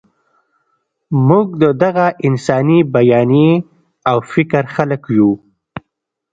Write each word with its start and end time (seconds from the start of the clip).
موږ 1.27 1.47
د 1.61 1.65
دغه 1.83 2.07
انساني 2.27 2.79
بیانیې 2.93 3.51
او 4.09 4.17
فکر 4.31 4.63
خلک 4.75 5.01
یو. 5.17 5.29